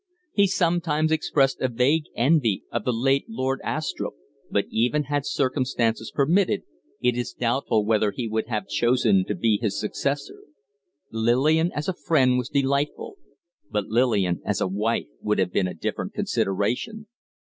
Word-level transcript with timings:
He 0.33 0.47
sometimes 0.47 1.11
expressed 1.11 1.61
a 1.61 1.67
vague 1.67 2.05
envy 2.15 2.63
of 2.71 2.85
the 2.85 2.91
late 2.91 3.25
Lord 3.29 3.61
Astrupp; 3.63 4.15
but, 4.49 4.65
even 4.71 5.03
had 5.03 5.27
circumstances 5.27 6.09
permitted, 6.11 6.63
it 7.03 7.15
is 7.15 7.33
doubtful 7.33 7.85
whether 7.85 8.09
he 8.09 8.27
would 8.27 8.47
have 8.47 8.67
chosen 8.67 9.23
to 9.27 9.35
be 9.35 9.59
his 9.61 9.79
successor. 9.79 10.41
Lillian 11.11 11.71
as 11.73 11.87
a 11.87 11.93
friend 11.93 12.39
was 12.39 12.49
delightful, 12.49 13.17
but 13.69 13.85
Lillian 13.85 14.41
as 14.43 14.59
a 14.59 14.67
wife 14.67 15.05
would 15.21 15.37
have 15.37 15.51
been 15.53 15.67
a 15.67 15.75
different 15.75 16.15
consideration. 16.15 17.05